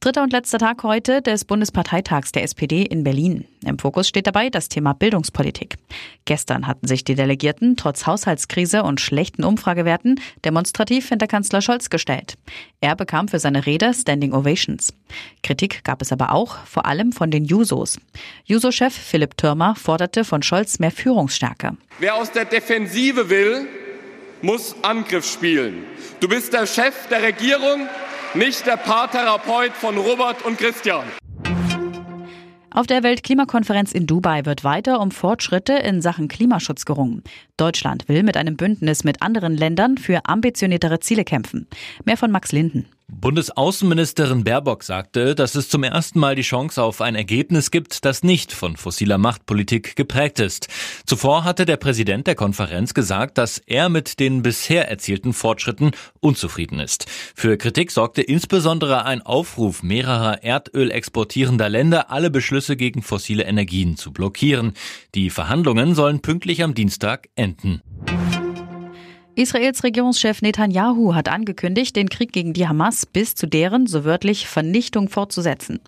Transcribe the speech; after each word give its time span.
Dritter 0.00 0.22
und 0.22 0.32
letzter 0.32 0.58
Tag 0.58 0.82
heute 0.82 1.22
des 1.22 1.44
Bundesparteitags 1.44 2.30
der 2.30 2.42
SPD 2.42 2.82
in 2.82 3.02
Berlin. 3.02 3.46
Im 3.64 3.78
Fokus 3.78 4.06
steht 4.06 4.26
dabei 4.26 4.50
das 4.50 4.68
Thema 4.68 4.92
Bildungspolitik. 4.92 5.76
Gestern 6.26 6.66
hatten 6.66 6.86
sich 6.86 7.02
die 7.02 7.14
Delegierten 7.14 7.76
trotz 7.76 8.06
Haushaltskrise 8.06 8.82
und 8.82 9.00
schlechten 9.00 9.42
Umfragewerten 9.42 10.20
demonstrativ 10.44 11.08
hinter 11.08 11.26
Kanzler 11.26 11.62
Scholz 11.62 11.88
gestellt. 11.88 12.34
Er 12.80 12.94
bekam 12.94 13.28
für 13.28 13.38
seine 13.38 13.64
Rede 13.64 13.94
Standing 13.94 14.34
Ovations. 14.34 14.92
Kritik 15.42 15.82
gab 15.82 16.02
es 16.02 16.12
aber 16.12 16.32
auch, 16.32 16.58
vor 16.66 16.84
allem 16.86 17.12
von 17.12 17.30
den 17.30 17.44
Jusos. 17.44 17.98
Juso-Chef 18.44 18.94
Philipp 18.94 19.36
Türmer 19.38 19.74
forderte 19.76 20.24
von 20.24 20.42
Scholz 20.42 20.78
mehr 20.78 20.90
Führungsstärke. 20.90 21.76
Wer 21.98 22.16
aus 22.16 22.30
der 22.30 22.44
Defensive 22.44 23.30
will, 23.30 23.66
muss 24.42 24.76
Angriff 24.82 25.24
spielen. 25.24 25.84
Du 26.20 26.28
bist 26.28 26.52
der 26.52 26.66
Chef 26.66 27.08
der 27.08 27.22
Regierung 27.22 27.88
nicht 28.36 28.66
der 28.66 28.76
Paartherapeut 28.76 29.72
von 29.72 29.96
Robert 29.96 30.44
und 30.44 30.58
Christian. 30.58 31.04
Auf 32.70 32.86
der 32.86 33.02
Weltklimakonferenz 33.02 33.92
in 33.92 34.06
Dubai 34.06 34.44
wird 34.44 34.62
weiter 34.62 35.00
um 35.00 35.10
Fortschritte 35.10 35.72
in 35.72 36.02
Sachen 36.02 36.28
Klimaschutz 36.28 36.84
gerungen. 36.84 37.22
Deutschland 37.56 38.06
will 38.06 38.22
mit 38.22 38.36
einem 38.36 38.58
Bündnis 38.58 39.02
mit 39.02 39.22
anderen 39.22 39.56
Ländern 39.56 39.96
für 39.96 40.26
ambitioniertere 40.26 41.00
Ziele 41.00 41.24
kämpfen. 41.24 41.66
Mehr 42.04 42.18
von 42.18 42.30
Max 42.30 42.52
Linden. 42.52 42.86
Bundesaußenministerin 43.08 44.42
Baerbock 44.42 44.82
sagte, 44.82 45.36
dass 45.36 45.54
es 45.54 45.68
zum 45.68 45.84
ersten 45.84 46.18
Mal 46.18 46.34
die 46.34 46.42
Chance 46.42 46.82
auf 46.82 47.00
ein 47.00 47.14
Ergebnis 47.14 47.70
gibt, 47.70 48.04
das 48.04 48.24
nicht 48.24 48.52
von 48.52 48.76
fossiler 48.76 49.16
Machtpolitik 49.16 49.94
geprägt 49.94 50.40
ist. 50.40 50.68
Zuvor 51.06 51.44
hatte 51.44 51.66
der 51.66 51.76
Präsident 51.76 52.26
der 52.26 52.34
Konferenz 52.34 52.94
gesagt, 52.94 53.38
dass 53.38 53.58
er 53.58 53.88
mit 53.88 54.18
den 54.18 54.42
bisher 54.42 54.90
erzielten 54.90 55.32
Fortschritten 55.32 55.92
unzufrieden 56.20 56.80
ist. 56.80 57.06
Für 57.34 57.56
Kritik 57.56 57.92
sorgte 57.92 58.22
insbesondere 58.22 59.04
ein 59.04 59.22
Aufruf 59.22 59.84
mehrerer 59.84 60.42
Erdöl 60.42 60.90
exportierender 60.90 61.68
Länder, 61.68 62.10
alle 62.10 62.30
Beschlüsse 62.30 62.76
gegen 62.76 63.02
fossile 63.02 63.44
Energien 63.44 63.96
zu 63.96 64.12
blockieren. 64.12 64.72
Die 65.14 65.30
Verhandlungen 65.30 65.94
sollen 65.94 66.20
pünktlich 66.20 66.64
am 66.64 66.74
Dienstag 66.74 67.28
enden. 67.36 67.82
Israels 69.36 69.84
Regierungschef 69.84 70.40
Netanyahu 70.40 71.14
hat 71.14 71.28
angekündigt, 71.28 71.94
den 71.94 72.08
Krieg 72.08 72.32
gegen 72.32 72.54
die 72.54 72.66
Hamas 72.66 73.04
bis 73.04 73.34
zu 73.34 73.46
deren, 73.46 73.86
so 73.86 74.02
wörtlich, 74.06 74.48
Vernichtung 74.48 75.10
fortzusetzen. 75.10 75.78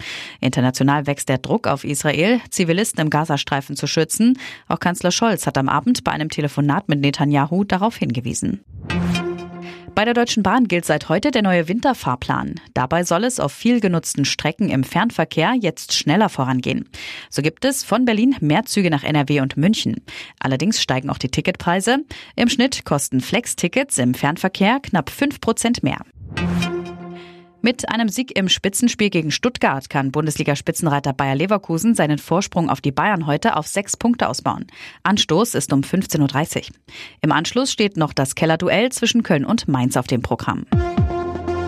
International 0.43 1.07
wächst 1.07 1.31
der 1.31 1.39
Druck 1.39 1.67
auf 1.67 1.83
Israel, 1.83 2.43
Zivilisten 2.51 3.01
im 3.01 3.09
Gazastreifen 3.09 3.75
zu 3.75 3.87
schützen. 3.87 4.39
Auch 4.69 4.81
Kanzler 4.81 5.13
Scholz 5.13 5.47
hat 5.47 5.57
am 5.57 5.71
Abend 5.71 6.05
bei 6.05 6.13
einem 6.13 6.29
Telefonat 6.29 6.91
mit 6.91 7.01
Netanyahu 7.01 7.65
darauf 7.65 7.97
hingewiesen. 7.97 8.61
Bei 9.95 10.05
der 10.05 10.15
Deutschen 10.15 10.43
Bahn 10.43 10.69
gilt 10.69 10.85
seit 10.85 11.09
heute 11.09 11.31
der 11.31 11.43
neue 11.43 11.67
Winterfahrplan. 11.69 12.55
Dabei 12.73 13.05
soll 13.05 13.25
es 13.25 13.41
auf 13.41 13.53
viel 13.53 13.81
genutzten 13.81 14.25
Strecken 14.25 14.69
im 14.69 14.85
Fernverkehr 14.85 15.55
jetzt 15.59 15.93
schneller 15.93 16.29
vorangehen. 16.29 16.89
So 17.31 17.43
gibt 17.43 17.65
es 17.65 17.83
von 17.83 18.05
Berlin 18.05 18.37
mehr 18.41 18.65
Züge 18.65 18.91
nach 18.91 19.03
NRW 19.03 19.41
und 19.41 19.57
München. 19.57 19.97
Allerdings 20.39 20.81
steigen 20.81 21.11
auch 21.11 21.19
die 21.19 21.31
Ticketpreise. 21.31 21.99
Im 22.37 22.49
Schnitt 22.49 22.85
kosten 22.85 23.21
Flex-Tickets 23.21 23.99
im 23.99 24.15
Fernverkehr 24.15 24.79
knapp 24.81 25.11
5 25.11 25.41
Prozent 25.41 25.83
mehr. 25.83 25.99
Mit 27.61 27.89
einem 27.89 28.09
Sieg 28.09 28.39
im 28.39 28.49
Spitzenspiel 28.49 29.11
gegen 29.11 29.33
Stuttgart 29.33 29.91
kann 29.91 30.13
Bundesliga-Spitzenreiter 30.13 31.13
Bayer 31.13 31.35
Leverkusen 31.35 31.95
seinen 31.95 32.19
Vorsprung 32.19 32.71
auf 32.71 32.81
die 32.81 32.93
Bayern 32.93 33.27
heute 33.27 33.57
auf 33.57 33.67
sechs 33.67 33.97
Punkte 33.97 34.29
ausbauen. 34.29 34.67
Anstoß 35.03 35.55
ist 35.55 35.73
um 35.73 35.81
15.30 35.81 36.57
Uhr. 36.57 36.63
Im 37.21 37.33
Anschluss 37.33 37.73
steht 37.73 37.97
noch 37.97 38.13
das 38.13 38.37
Kellerduell 38.37 38.91
zwischen 38.93 39.25
Köln 39.25 39.45
und 39.45 39.67
Mainz 39.67 39.97
auf 39.97 40.07
dem 40.07 40.23
Programm. 40.23 40.67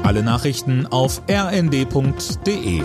Alle 0.04 0.22
Nachrichten 0.22 0.86
auf 0.86 1.22
rnd.de 1.28 2.82